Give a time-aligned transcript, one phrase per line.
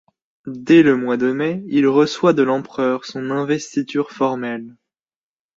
[0.47, 4.75] Dès le mois de mai, il reçoit de l'empereur son investiture formelle.